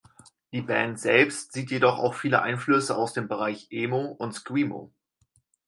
Die 0.51 0.63
Band 0.63 0.99
selbst 0.99 1.53
sieht 1.53 1.69
jedoch 1.69 1.99
auch 1.99 2.15
viele 2.15 2.41
Einflüsse 2.41 2.97
aus 2.97 3.13
dem 3.13 3.27
Bereich 3.27 3.67
Emo 3.69 4.03
und 4.05 4.33
Screamo. 4.33 4.91